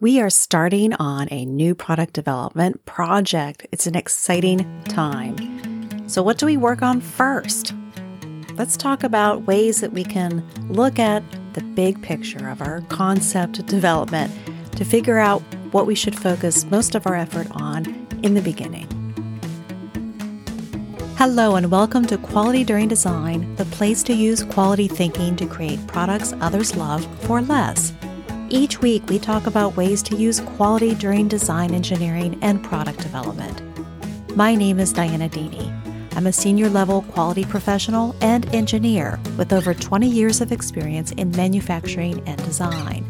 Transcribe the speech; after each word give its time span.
We 0.00 0.20
are 0.20 0.28
starting 0.28 0.92
on 0.94 1.28
a 1.30 1.44
new 1.44 1.72
product 1.72 2.14
development 2.14 2.84
project. 2.84 3.64
It's 3.70 3.86
an 3.86 3.94
exciting 3.94 4.82
time. 4.88 6.08
So, 6.08 6.20
what 6.20 6.36
do 6.36 6.46
we 6.46 6.56
work 6.56 6.82
on 6.82 7.00
first? 7.00 7.72
Let's 8.54 8.76
talk 8.76 9.04
about 9.04 9.46
ways 9.46 9.80
that 9.80 9.92
we 9.92 10.02
can 10.02 10.44
look 10.68 10.98
at 10.98 11.22
the 11.54 11.62
big 11.62 12.02
picture 12.02 12.48
of 12.48 12.60
our 12.60 12.80
concept 12.88 13.64
development 13.66 14.32
to 14.76 14.84
figure 14.84 15.18
out 15.18 15.42
what 15.70 15.86
we 15.86 15.94
should 15.94 16.18
focus 16.18 16.64
most 16.64 16.96
of 16.96 17.06
our 17.06 17.14
effort 17.14 17.46
on 17.52 17.86
in 18.24 18.34
the 18.34 18.42
beginning. 18.42 18.88
Hello, 21.16 21.54
and 21.54 21.70
welcome 21.70 22.04
to 22.06 22.18
Quality 22.18 22.64
During 22.64 22.88
Design, 22.88 23.54
the 23.54 23.64
place 23.66 24.02
to 24.02 24.12
use 24.12 24.42
quality 24.42 24.88
thinking 24.88 25.36
to 25.36 25.46
create 25.46 25.86
products 25.86 26.34
others 26.40 26.74
love 26.74 27.06
for 27.22 27.40
less. 27.40 27.92
Each 28.50 28.80
week, 28.80 29.08
we 29.08 29.18
talk 29.18 29.46
about 29.46 29.76
ways 29.76 30.02
to 30.02 30.16
use 30.16 30.40
quality 30.40 30.94
during 30.94 31.28
design 31.28 31.74
engineering 31.74 32.38
and 32.42 32.62
product 32.62 33.00
development. 33.00 33.62
My 34.36 34.54
name 34.54 34.78
is 34.78 34.92
Dianna 34.92 35.30
Deeney. 35.30 35.72
I'm 36.14 36.26
a 36.26 36.32
senior 36.32 36.68
level 36.68 37.00
quality 37.02 37.44
professional 37.44 38.14
and 38.20 38.52
engineer 38.54 39.18
with 39.38 39.52
over 39.52 39.72
20 39.72 40.08
years 40.08 40.42
of 40.42 40.52
experience 40.52 41.12
in 41.12 41.30
manufacturing 41.30 42.22
and 42.28 42.36
design. 42.44 43.06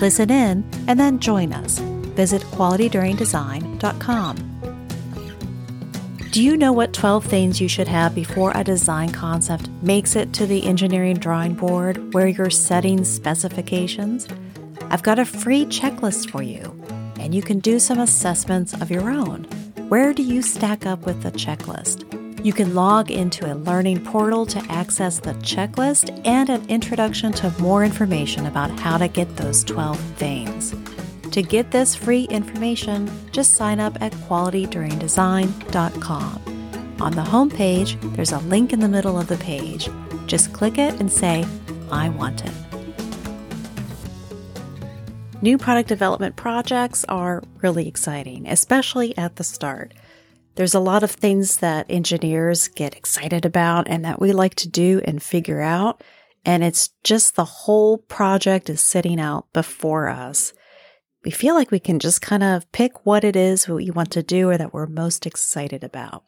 Listen 0.00 0.30
in 0.30 0.64
and 0.86 1.00
then 1.00 1.18
join 1.18 1.52
us. 1.52 1.80
Visit 2.14 2.42
qualityduringdesign.com. 2.42 4.36
Do 6.30 6.44
you 6.44 6.56
know 6.56 6.72
what 6.72 6.92
12 6.92 7.24
things 7.24 7.60
you 7.60 7.68
should 7.68 7.88
have 7.88 8.14
before 8.14 8.52
a 8.54 8.62
design 8.62 9.10
concept 9.10 9.68
makes 9.82 10.14
it 10.14 10.32
to 10.34 10.46
the 10.46 10.64
engineering 10.64 11.16
drawing 11.16 11.54
board 11.54 12.14
where 12.14 12.28
you're 12.28 12.50
setting 12.50 13.04
specifications? 13.04 14.28
I've 14.90 15.04
got 15.04 15.20
a 15.20 15.24
free 15.24 15.66
checklist 15.66 16.30
for 16.30 16.42
you, 16.42 16.74
and 17.20 17.32
you 17.32 17.42
can 17.42 17.60
do 17.60 17.78
some 17.78 18.00
assessments 18.00 18.74
of 18.74 18.90
your 18.90 19.08
own. 19.08 19.44
Where 19.88 20.12
do 20.12 20.24
you 20.24 20.42
stack 20.42 20.84
up 20.84 21.06
with 21.06 21.22
the 21.22 21.30
checklist? 21.30 22.04
You 22.44 22.52
can 22.52 22.74
log 22.74 23.08
into 23.10 23.52
a 23.52 23.54
learning 23.54 24.04
portal 24.04 24.46
to 24.46 24.58
access 24.68 25.20
the 25.20 25.34
checklist 25.34 26.20
and 26.26 26.50
an 26.50 26.68
introduction 26.68 27.30
to 27.34 27.54
more 27.60 27.84
information 27.84 28.46
about 28.46 28.76
how 28.80 28.98
to 28.98 29.06
get 29.06 29.36
those 29.36 29.62
12 29.62 29.96
veins. 30.18 30.74
To 31.30 31.42
get 31.42 31.70
this 31.70 31.94
free 31.94 32.24
information, 32.24 33.08
just 33.30 33.52
sign 33.52 33.78
up 33.78 34.02
at 34.02 34.10
qualityduringdesign.com. 34.12 36.96
On 37.00 37.12
the 37.12 37.22
homepage, 37.22 38.16
there's 38.16 38.32
a 38.32 38.40
link 38.40 38.72
in 38.72 38.80
the 38.80 38.88
middle 38.88 39.16
of 39.18 39.28
the 39.28 39.36
page. 39.36 39.88
Just 40.26 40.52
click 40.52 40.78
it 40.78 40.98
and 40.98 41.12
say, 41.12 41.46
I 41.92 42.08
want 42.08 42.44
it. 42.44 42.50
New 45.42 45.56
product 45.56 45.88
development 45.88 46.36
projects 46.36 47.02
are 47.08 47.42
really 47.62 47.88
exciting, 47.88 48.46
especially 48.46 49.16
at 49.16 49.36
the 49.36 49.44
start. 49.44 49.94
There's 50.56 50.74
a 50.74 50.80
lot 50.80 51.02
of 51.02 51.10
things 51.10 51.58
that 51.58 51.86
engineers 51.88 52.68
get 52.68 52.94
excited 52.94 53.46
about 53.46 53.88
and 53.88 54.04
that 54.04 54.20
we 54.20 54.32
like 54.32 54.54
to 54.56 54.68
do 54.68 55.00
and 55.06 55.22
figure 55.22 55.62
out. 55.62 56.04
And 56.44 56.62
it's 56.62 56.90
just 57.04 57.36
the 57.36 57.46
whole 57.46 57.96
project 57.96 58.68
is 58.68 58.82
sitting 58.82 59.18
out 59.18 59.50
before 59.54 60.10
us. 60.10 60.52
We 61.24 61.30
feel 61.30 61.54
like 61.54 61.70
we 61.70 61.80
can 61.80 62.00
just 62.00 62.20
kind 62.20 62.42
of 62.42 62.70
pick 62.72 63.06
what 63.06 63.24
it 63.24 63.34
is 63.34 63.66
we 63.66 63.90
want 63.90 64.10
to 64.12 64.22
do 64.22 64.50
or 64.50 64.58
that 64.58 64.74
we're 64.74 64.86
most 64.86 65.24
excited 65.24 65.82
about. 65.82 66.24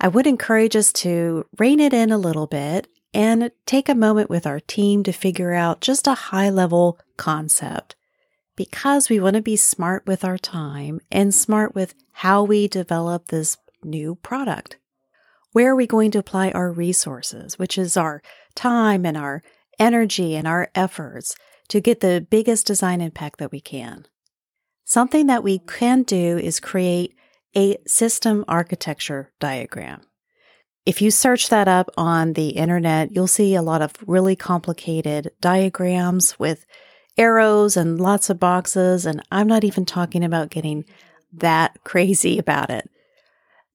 I 0.00 0.08
would 0.08 0.26
encourage 0.26 0.74
us 0.74 0.92
to 0.94 1.46
rein 1.56 1.78
it 1.78 1.92
in 1.92 2.10
a 2.10 2.18
little 2.18 2.48
bit 2.48 2.88
and 3.14 3.52
take 3.64 3.88
a 3.88 3.94
moment 3.94 4.28
with 4.28 4.44
our 4.44 4.58
team 4.58 5.04
to 5.04 5.12
figure 5.12 5.54
out 5.54 5.80
just 5.80 6.08
a 6.08 6.14
high 6.14 6.50
level 6.50 6.98
concept 7.16 7.94
because 8.58 9.08
we 9.08 9.20
want 9.20 9.36
to 9.36 9.40
be 9.40 9.54
smart 9.54 10.04
with 10.04 10.24
our 10.24 10.36
time 10.36 11.00
and 11.12 11.32
smart 11.32 11.76
with 11.76 11.94
how 12.10 12.42
we 12.42 12.66
develop 12.66 13.28
this 13.28 13.56
new 13.84 14.16
product. 14.16 14.76
Where 15.52 15.70
are 15.70 15.76
we 15.76 15.86
going 15.86 16.10
to 16.10 16.18
apply 16.18 16.50
our 16.50 16.72
resources, 16.72 17.56
which 17.56 17.78
is 17.78 17.96
our 17.96 18.20
time 18.56 19.06
and 19.06 19.16
our 19.16 19.44
energy 19.78 20.34
and 20.34 20.48
our 20.48 20.70
efforts 20.74 21.36
to 21.68 21.80
get 21.80 22.00
the 22.00 22.26
biggest 22.28 22.66
design 22.66 23.00
impact 23.00 23.38
that 23.38 23.52
we 23.52 23.60
can? 23.60 24.06
Something 24.84 25.28
that 25.28 25.44
we 25.44 25.60
can 25.60 26.02
do 26.02 26.36
is 26.36 26.58
create 26.58 27.14
a 27.54 27.76
system 27.86 28.44
architecture 28.48 29.30
diagram. 29.38 30.00
If 30.84 31.00
you 31.00 31.12
search 31.12 31.48
that 31.50 31.68
up 31.68 31.90
on 31.96 32.32
the 32.32 32.48
internet, 32.48 33.12
you'll 33.12 33.28
see 33.28 33.54
a 33.54 33.62
lot 33.62 33.82
of 33.82 33.92
really 34.04 34.34
complicated 34.34 35.30
diagrams 35.40 36.36
with 36.40 36.66
arrows 37.18 37.76
and 37.76 38.00
lots 38.00 38.30
of 38.30 38.40
boxes. 38.40 39.04
And 39.04 39.22
I'm 39.30 39.46
not 39.46 39.64
even 39.64 39.84
talking 39.84 40.24
about 40.24 40.50
getting 40.50 40.84
that 41.32 41.76
crazy 41.84 42.38
about 42.38 42.70
it. 42.70 42.88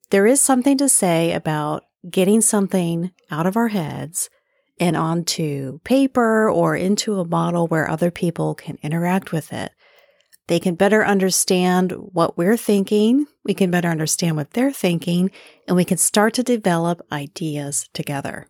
There 0.09 0.25
is 0.25 0.41
something 0.41 0.77
to 0.77 0.89
say 0.89 1.33
about 1.33 1.83
getting 2.09 2.41
something 2.41 3.11
out 3.31 3.45
of 3.45 3.57
our 3.57 3.69
heads 3.69 4.29
and 4.79 4.97
onto 4.97 5.79
paper 5.79 6.49
or 6.49 6.75
into 6.75 7.19
a 7.19 7.27
model 7.27 7.67
where 7.67 7.89
other 7.89 8.11
people 8.11 8.55
can 8.55 8.77
interact 8.81 9.31
with 9.31 9.53
it. 9.53 9.71
They 10.47 10.59
can 10.59 10.75
better 10.75 11.05
understand 11.05 11.91
what 11.91 12.37
we're 12.37 12.57
thinking. 12.57 13.27
We 13.45 13.53
can 13.53 13.71
better 13.71 13.87
understand 13.87 14.35
what 14.35 14.51
they're 14.51 14.73
thinking 14.73 15.31
and 15.67 15.77
we 15.77 15.85
can 15.85 15.97
start 15.97 16.33
to 16.35 16.43
develop 16.43 17.05
ideas 17.11 17.87
together. 17.93 18.47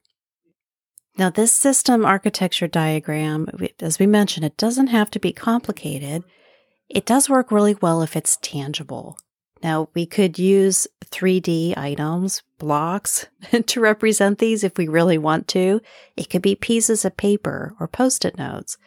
Now, 1.18 1.30
this 1.30 1.54
system 1.54 2.06
architecture 2.06 2.68
diagram, 2.68 3.48
as 3.80 4.00
we 4.00 4.08
mentioned, 4.08 4.46
it 4.46 4.58
doesn't 4.58 4.88
have 4.88 5.12
to 5.12 5.20
be 5.20 5.32
complicated. 5.32 6.24
It 6.90 7.06
does 7.06 7.30
work 7.30 7.52
really 7.52 7.76
well 7.76 8.02
if 8.02 8.16
it's 8.16 8.38
tangible. 8.38 9.18
Now, 9.62 9.90
we 9.94 10.06
could 10.06 10.40
use 10.40 10.88
3D 11.06 11.78
items, 11.78 12.42
blocks, 12.58 13.28
to 13.68 13.80
represent 13.80 14.40
these 14.40 14.64
if 14.64 14.78
we 14.78 14.88
really 14.88 15.18
want 15.18 15.48
to. 15.50 15.82
It 16.18 16.30
could 16.30 16.42
be 16.42 16.56
pieces 16.56 17.06
of 17.06 17.16
paper 17.16 17.74
or 17.80 17.88
post 17.88 18.26
it 18.26 18.38
notes, 18.38 18.78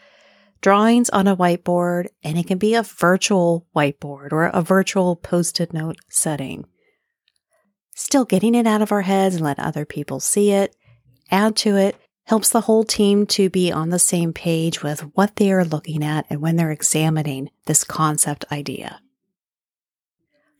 drawings 0.60 1.08
on 1.10 1.28
a 1.28 1.36
whiteboard, 1.36 2.08
and 2.24 2.36
it 2.36 2.46
can 2.46 2.58
be 2.58 2.74
a 2.74 2.82
virtual 2.82 3.66
whiteboard 3.74 4.32
or 4.32 4.46
a 4.46 4.62
virtual 4.62 5.16
post 5.16 5.60
it 5.60 5.72
note 5.72 5.96
setting. 6.08 6.66
Still 7.94 8.26
getting 8.26 8.54
it 8.54 8.66
out 8.66 8.82
of 8.82 8.92
our 8.92 9.02
heads 9.02 9.36
and 9.36 9.44
let 9.44 9.58
other 9.58 9.86
people 9.86 10.20
see 10.20 10.50
it, 10.50 10.76
add 11.30 11.56
to 11.56 11.76
it, 11.76 11.96
helps 12.26 12.48
the 12.48 12.62
whole 12.62 12.84
team 12.84 13.24
to 13.24 13.48
be 13.48 13.72
on 13.72 13.90
the 13.90 13.98
same 13.98 14.32
page 14.32 14.82
with 14.82 15.00
what 15.16 15.36
they 15.36 15.52
are 15.52 15.64
looking 15.64 16.04
at 16.04 16.26
and 16.28 16.40
when 16.40 16.56
they're 16.56 16.72
examining 16.72 17.50
this 17.66 17.84
concept 17.84 18.44
idea. 18.52 19.00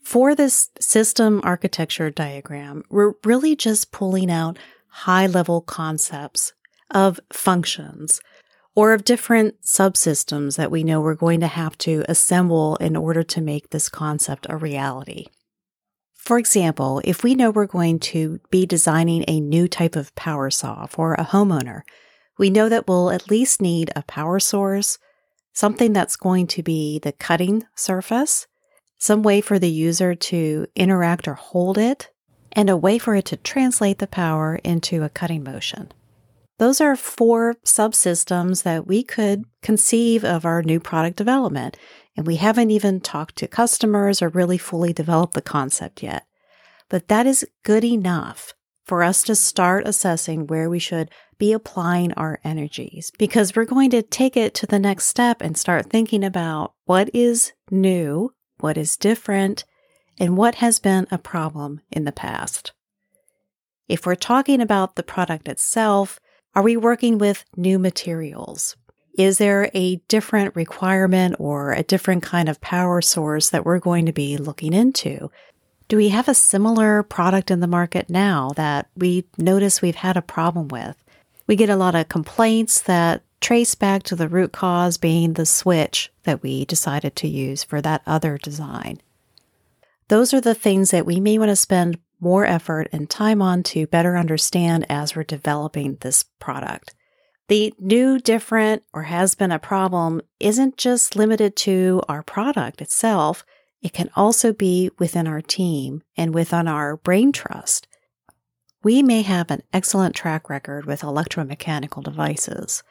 For 0.03 0.37
this 0.37 0.71
system 0.78 1.41
architecture 1.43 2.10
diagram, 2.10 2.84
we're 2.88 3.15
really 3.25 3.56
just 3.56 3.91
pulling 3.91 4.31
out 4.31 4.59
high 4.88 5.26
level 5.26 5.60
concepts 5.60 6.53
of 6.93 7.19
functions 7.32 8.21
or 8.76 8.93
of 8.93 9.05
different 9.05 9.60
subsystems 9.62 10.56
that 10.56 10.71
we 10.71 10.84
know 10.84 11.00
we're 11.00 11.15
going 11.15 11.41
to 11.41 11.49
have 11.49 11.76
to 11.78 12.05
assemble 12.09 12.76
in 12.76 12.94
order 12.94 13.25
to 13.25 13.41
make 13.41 13.71
this 13.71 13.88
concept 13.88 14.47
a 14.49 14.56
reality. 14.56 15.26
For 16.26 16.41
example, 16.41 17.00
if 17.04 17.22
we 17.22 17.37
know 17.37 17.53
we're 17.53 17.66
going 17.66 18.00
to 18.00 18.41
be 18.50 18.66
designing 18.66 19.25
a 19.28 19.38
new 19.38 19.69
type 19.69 19.94
of 19.94 20.12
power 20.16 20.50
saw 20.50 20.87
for 20.87 21.14
a 21.14 21.25
homeowner, 21.25 21.82
we 22.37 22.50
know 22.50 22.69
that 22.69 22.88
we'll 22.88 23.12
at 23.12 23.31
least 23.31 23.62
need 23.62 23.92
a 23.94 24.03
power 24.03 24.41
source, 24.41 24.98
something 25.53 25.92
that's 25.92 26.16
going 26.16 26.48
to 26.48 26.64
be 26.64 26.98
the 26.98 27.12
cutting 27.12 27.62
surface, 27.76 28.48
some 28.98 29.22
way 29.22 29.41
for 29.41 29.60
the 29.60 29.70
user 29.70 30.16
to 30.16 30.66
interact 30.75 31.28
or 31.28 31.34
hold 31.34 31.78
it, 31.78 32.10
and 32.50 32.69
a 32.69 32.76
way 32.76 32.98
for 32.98 33.14
it 33.14 33.26
to 33.26 33.37
translate 33.37 33.98
the 34.00 34.08
power 34.08 34.56
into 34.64 35.04
a 35.04 35.08
cutting 35.08 35.44
motion. 35.44 35.93
Those 36.58 36.81
are 36.81 36.97
four 36.97 37.54
subsystems 37.64 38.64
that 38.64 38.84
we 38.84 39.04
could 39.04 39.44
conceive 39.62 40.25
of 40.25 40.44
our 40.44 40.64
new 40.64 40.81
product 40.81 41.19
development. 41.19 41.76
And 42.16 42.27
we 42.27 42.37
haven't 42.37 42.70
even 42.70 43.00
talked 43.00 43.37
to 43.37 43.46
customers 43.46 44.23
or 44.23 44.29
really 44.29 44.58
fully 44.58 44.93
developed 44.93 45.35
the 45.35 45.43
concept 45.43 46.02
yet. 46.02 46.25
But 46.88 47.08
that 47.08 47.26
is 47.26 47.46
good 47.62 47.85
enough 47.85 48.55
for 48.85 49.02
us 49.02 49.23
to 49.25 49.35
start 49.35 49.87
assessing 49.87 50.46
where 50.46 50.70
we 50.70 50.79
should 50.79 51.11
be 51.38 51.52
applying 51.52 52.12
our 52.14 52.38
energies 52.44 53.12
because 53.19 53.55
we're 53.55 53.64
going 53.64 53.91
to 53.91 54.02
take 54.02 54.37
it 54.37 54.55
to 54.55 54.67
the 54.67 54.79
next 54.79 55.06
step 55.06 55.43
and 55.43 55.56
start 55.58 55.91
thinking 55.91 56.25
about 56.25 56.73
what 56.85 57.11
is 57.12 57.52
new, 57.70 58.32
what 58.61 58.79
is 58.79 58.96
different, 58.96 59.64
and 60.19 60.37
what 60.37 60.56
has 60.56 60.79
been 60.79 61.06
a 61.11 61.19
problem 61.19 61.81
in 61.91 62.05
the 62.05 62.12
past. 62.12 62.73
If 63.88 64.06
we're 64.06 64.14
talking 64.14 64.61
about 64.61 64.96
the 64.96 65.02
product 65.02 65.49
itself, 65.49 66.19
are 66.55 66.62
we 66.62 66.76
working 66.76 67.19
with 67.19 67.44
new 67.56 67.79
materials? 67.79 68.76
Is 69.17 69.39
there 69.39 69.71
a 69.73 69.97
different 70.09 70.55
requirement 70.55 71.37
or 71.39 71.73
a 71.73 71.83
different 71.83 72.23
kind 72.23 72.51
of 72.51 72.61
power 72.61 73.01
source 73.01 73.49
that 73.49 73.65
we're 73.65 73.79
going 73.79 74.05
to 74.05 74.13
be 74.13 74.37
looking 74.37 74.75
into? 74.75 75.31
Do 75.89 75.97
we 75.97 76.11
have 76.11 76.29
a 76.29 76.35
similar 76.35 77.03
product 77.03 77.51
in 77.51 77.61
the 77.61 77.67
market 77.67 78.11
now 78.11 78.51
that 78.57 78.89
we 78.95 79.25
notice 79.39 79.81
we've 79.81 79.95
had 79.95 80.19
a 80.19 80.23
problem 80.23 80.69
with? 80.69 81.03
We 81.47 81.57
get 81.57 81.71
a 81.71 81.77
lot 81.77 81.95
of 81.95 82.11
complaints 82.11 82.83
that 82.83 83.23
trace 83.41 83.75
back 83.75 84.03
to 84.03 84.17
the 84.17 84.29
root 84.29 84.53
cause 84.53 84.99
being 84.99 85.33
the 85.33 85.47
switch 85.47 86.13
that 86.25 86.43
we 86.43 86.67
decided 86.67 87.17
to 87.17 87.29
use 87.29 87.65
for 87.65 87.81
that 87.81 88.03
other 88.07 88.37
design. 88.37 89.01
Those 90.09 90.35
are 90.35 90.43
the 90.43 90.55
things 90.55 90.91
that 90.91 91.07
we 91.07 91.21
may 91.21 91.39
want 91.39 91.51
to 91.51 91.57
spend 91.57 91.99
more 92.21 92.45
effort 92.45 92.89
and 92.93 93.09
time 93.09 93.41
on 93.41 93.63
to 93.63 93.87
better 93.87 94.19
understand 94.19 94.85
as 94.91 95.17
we're 95.17 95.25
developing 95.25 95.97
this 96.01 96.23
product. 96.39 96.95
The 97.48 97.72
new, 97.78 98.19
different, 98.19 98.82
or 98.93 99.04
has 99.04 99.34
been 99.34 99.52
a 99.52 99.58
problem 99.58 100.20
isn't 100.40 100.76
just 100.76 101.14
limited 101.14 101.54
to 101.56 102.02
our 102.08 102.22
product 102.22 102.82
itself. 102.82 103.44
It 103.82 103.93
can 103.93 104.10
also 104.16 104.52
be 104.52 104.90
within 104.98 105.28
our 105.28 105.40
team 105.40 106.02
and 106.16 106.34
within 106.34 106.66
our 106.66 106.96
brain 106.96 107.31
trust. 107.31 107.87
We 108.82 109.02
may 109.02 109.22
have 109.22 109.50
an 109.50 109.62
excellent 109.72 110.14
track 110.14 110.48
record 110.48 110.87
with 110.87 111.02
electromechanical 111.02 112.02
devices, 112.02 112.82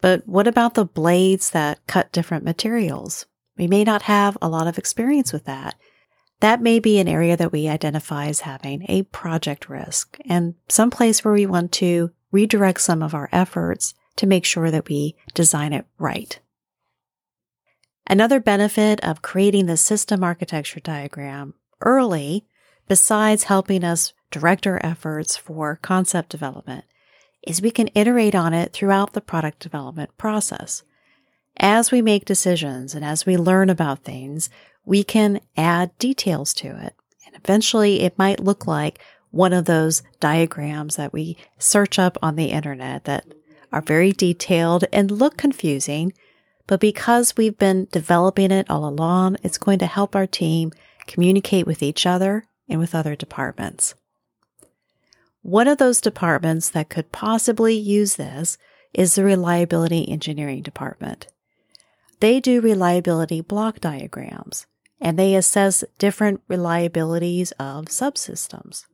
but 0.00 0.26
what 0.26 0.46
about 0.46 0.74
the 0.74 0.84
blades 0.84 1.50
that 1.50 1.84
cut 1.86 2.12
different 2.12 2.44
materials? 2.44 3.26
We 3.56 3.66
may 3.66 3.82
not 3.82 4.02
have 4.02 4.36
a 4.40 4.48
lot 4.48 4.66
of 4.66 4.78
experience 4.78 5.32
with 5.32 5.44
that. 5.44 5.74
That 6.40 6.60
may 6.60 6.78
be 6.78 6.98
an 6.98 7.08
area 7.08 7.36
that 7.36 7.52
we 7.52 7.68
identify 7.68 8.26
as 8.26 8.40
having 8.40 8.84
a 8.88 9.04
project 9.04 9.68
risk 9.68 10.18
and 10.26 10.54
some 10.68 10.90
place 10.90 11.24
where 11.24 11.32
we 11.32 11.46
want 11.46 11.72
to 11.72 12.10
redirect 12.32 12.80
some 12.80 13.02
of 13.02 13.14
our 13.14 13.28
efforts 13.32 13.94
to 14.16 14.26
make 14.26 14.44
sure 14.44 14.70
that 14.70 14.88
we 14.88 15.14
design 15.34 15.72
it 15.72 15.86
right. 15.98 16.38
Another 18.06 18.40
benefit 18.40 19.02
of 19.04 19.22
creating 19.22 19.66
the 19.66 19.76
system 19.76 20.22
architecture 20.22 20.80
diagram 20.80 21.54
early, 21.80 22.46
besides 22.88 23.44
helping 23.44 23.82
us 23.84 24.12
direct 24.30 24.66
our 24.66 24.80
efforts 24.84 25.36
for 25.36 25.78
concept 25.82 26.28
development, 26.28 26.84
is 27.46 27.62
we 27.62 27.70
can 27.70 27.90
iterate 27.94 28.34
on 28.34 28.54
it 28.54 28.72
throughout 28.72 29.12
the 29.12 29.20
product 29.20 29.60
development 29.60 30.16
process. 30.18 30.82
As 31.58 31.90
we 31.90 32.02
make 32.02 32.24
decisions 32.24 32.94
and 32.94 33.04
as 33.04 33.24
we 33.24 33.36
learn 33.36 33.70
about 33.70 34.04
things, 34.04 34.50
we 34.84 35.02
can 35.02 35.40
add 35.56 35.96
details 35.98 36.54
to 36.54 36.68
it. 36.68 36.94
And 37.26 37.34
eventually 37.34 38.02
it 38.02 38.18
might 38.18 38.40
look 38.40 38.66
like 38.66 39.00
one 39.30 39.52
of 39.52 39.64
those 39.64 40.02
diagrams 40.20 40.96
that 40.96 41.12
we 41.12 41.36
search 41.58 41.98
up 41.98 42.16
on 42.22 42.36
the 42.36 42.46
internet 42.46 43.04
that 43.04 43.26
are 43.72 43.82
very 43.82 44.12
detailed 44.12 44.84
and 44.92 45.10
look 45.10 45.36
confusing. 45.36 46.12
But 46.66 46.80
because 46.80 47.36
we've 47.36 47.58
been 47.58 47.88
developing 47.92 48.50
it 48.50 48.68
all 48.70 48.88
along, 48.88 49.36
it's 49.42 49.58
going 49.58 49.78
to 49.80 49.86
help 49.86 50.16
our 50.16 50.26
team 50.26 50.72
communicate 51.06 51.66
with 51.66 51.82
each 51.82 52.06
other 52.06 52.46
and 52.68 52.80
with 52.80 52.94
other 52.94 53.14
departments. 53.14 53.94
One 55.42 55.68
of 55.68 55.78
those 55.78 56.00
departments 56.00 56.68
that 56.70 56.88
could 56.88 57.12
possibly 57.12 57.74
use 57.74 58.16
this 58.16 58.58
is 58.92 59.14
the 59.14 59.22
reliability 59.22 60.08
engineering 60.08 60.62
department. 60.62 61.28
They 62.20 62.40
do 62.40 62.60
reliability 62.60 63.42
block 63.42 63.78
diagrams 63.78 64.66
and 65.00 65.18
they 65.18 65.34
assess 65.34 65.84
different 65.98 66.46
reliabilities 66.48 67.52
of 67.60 67.86
subsystems. 67.86 68.86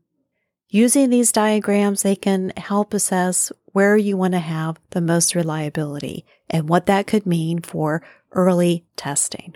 Using 0.75 1.11
these 1.11 1.33
diagrams, 1.33 2.01
they 2.01 2.17
can 2.17 2.51
help 2.57 2.95
assess 2.95 3.53
where 3.67 3.95
you 3.95 4.17
want 4.17 4.33
to 4.33 4.39
have 4.39 4.81
the 4.89 5.03
most 5.03 5.35
reliability 5.35 6.25
and 6.49 6.67
what 6.67 6.87
that 6.87 7.07
could 7.07 7.27
mean 7.27 7.61
for 7.61 8.03
early 8.31 8.87
testing. 8.97 9.55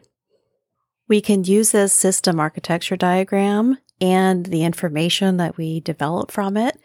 We 1.09 1.23
can 1.23 1.43
use 1.45 1.73
this 1.73 1.95
system 1.95 2.39
architecture 2.39 2.99
diagram 2.99 3.79
and 3.99 4.45
the 4.45 4.63
information 4.63 5.39
that 5.39 5.57
we 5.57 5.81
develop 5.81 6.31
from 6.31 6.59
it 6.59 6.79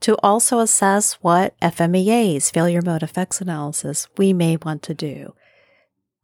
to 0.00 0.18
also 0.22 0.58
assess 0.58 1.14
what 1.22 1.58
FMEAs, 1.60 2.52
failure 2.52 2.82
mode 2.82 3.02
effects 3.02 3.40
analysis, 3.40 4.06
we 4.18 4.34
may 4.34 4.58
want 4.58 4.82
to 4.82 4.92
do. 4.92 5.34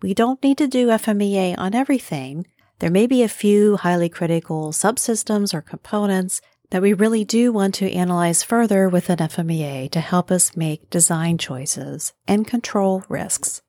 We 0.03 0.13
don't 0.13 0.43
need 0.43 0.59
to 0.59 0.69
do 0.69 0.89
FMEA 0.89 1.55
on 1.57 1.75
everything. 1.75 2.47
There 2.81 2.91
may 2.91 3.07
be 3.07 3.23
a 3.23 3.29
few 3.29 3.79
highly 3.79 4.11
critical 4.11 4.71
subsystems 4.73 5.55
or 5.55 5.63
components 5.63 6.43
that 6.75 6.83
we 6.83 6.93
really 6.93 7.25
do 7.25 7.53
want 7.53 7.73
to 7.73 7.93
analyze 7.93 8.43
further 8.43 8.89
with 8.89 9.09
an 9.09 9.19
FMEA 9.19 9.89
to 9.89 10.01
help 10.01 10.29
us 10.29 10.57
make 10.57 10.91
design 10.91 11.39
choices 11.39 12.13
and 12.27 12.49
control 12.49 13.05
risks. 13.09 13.63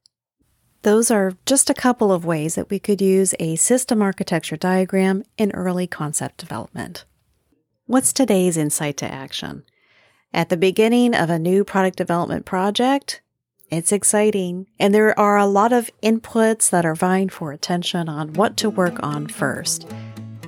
Those 0.81 1.11
are 1.11 1.37
just 1.45 1.69
a 1.69 1.75
couple 1.75 2.11
of 2.11 2.25
ways 2.25 2.55
that 2.55 2.71
we 2.71 2.79
could 2.79 3.03
use 3.03 3.35
a 3.39 3.57
system 3.57 4.01
architecture 4.01 4.57
diagram 4.57 5.23
in 5.37 5.51
early 5.51 5.85
concept 5.85 6.37
development. 6.37 7.05
What's 7.85 8.11
today's 8.11 8.57
insight 8.57 8.97
to 8.97 9.13
action? 9.13 9.65
At 10.33 10.49
the 10.49 10.57
beginning 10.57 11.13
of 11.13 11.29
a 11.29 11.37
new 11.37 11.63
product 11.63 11.97
development 11.97 12.47
project, 12.47 13.21
it's 13.69 13.91
exciting, 13.91 14.65
and 14.79 14.95
there 14.95 15.19
are 15.19 15.37
a 15.37 15.45
lot 15.45 15.73
of 15.73 15.91
inputs 16.01 16.71
that 16.71 16.87
are 16.87 16.95
vying 16.95 17.29
for 17.29 17.51
attention 17.51 18.09
on 18.09 18.33
what 18.33 18.57
to 18.57 18.69
work 18.71 18.95
on 19.03 19.27
first. 19.27 19.87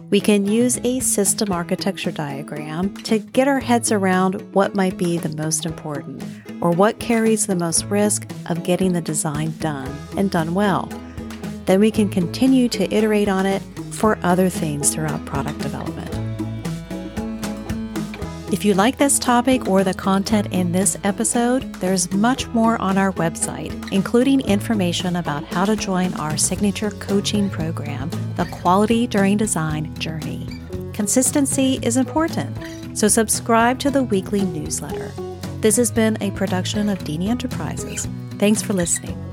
We 0.09 0.21
can 0.21 0.45
use 0.45 0.79
a 0.85 1.01
system 1.01 1.51
architecture 1.51 2.11
diagram 2.11 2.95
to 3.03 3.19
get 3.19 3.49
our 3.49 3.59
heads 3.59 3.91
around 3.91 4.41
what 4.53 4.73
might 4.73 4.97
be 4.97 5.17
the 5.17 5.35
most 5.35 5.65
important 5.65 6.23
or 6.61 6.71
what 6.71 6.99
carries 6.99 7.45
the 7.45 7.57
most 7.57 7.83
risk 7.85 8.25
of 8.45 8.63
getting 8.63 8.93
the 8.93 9.01
design 9.01 9.53
done 9.59 9.93
and 10.15 10.31
done 10.31 10.53
well. 10.53 10.85
Then 11.65 11.81
we 11.81 11.91
can 11.91 12.07
continue 12.07 12.69
to 12.69 12.93
iterate 12.93 13.27
on 13.27 13.45
it 13.45 13.61
for 13.91 14.17
other 14.23 14.47
things 14.47 14.93
throughout 14.93 15.25
product 15.25 15.59
development. 15.59 16.13
If 18.53 18.63
you 18.63 18.75
like 18.75 18.97
this 18.97 19.19
topic 19.19 19.67
or 19.67 19.83
the 19.83 19.93
content 19.93 20.47
in 20.53 20.71
this 20.71 20.97
episode, 21.03 21.63
there's 21.75 22.13
much 22.13 22.47
more 22.47 22.81
on 22.81 22.97
our 22.97 23.11
website, 23.11 23.91
including 23.91 24.39
information 24.39 25.17
about 25.17 25.43
how 25.43 25.65
to 25.65 25.75
join 25.75 26.13
our 26.13 26.37
signature 26.37 26.91
coaching 26.91 27.49
program, 27.49 28.09
the 28.37 28.45
Quality 28.45 29.07
During 29.07 29.35
Design 29.35 29.93
Journey. 29.97 30.47
Consistency 30.93 31.79
is 31.81 31.97
important, 31.97 32.55
so 32.95 33.07
subscribe 33.07 33.79
to 33.79 33.89
the 33.89 34.03
weekly 34.03 34.41
newsletter. 34.41 35.11
This 35.59 35.75
has 35.77 35.89
been 35.89 36.21
a 36.21 36.29
production 36.31 36.87
of 36.87 36.99
Deeney 36.99 37.29
Enterprises. 37.29 38.07
Thanks 38.37 38.61
for 38.61 38.73
listening. 38.73 39.26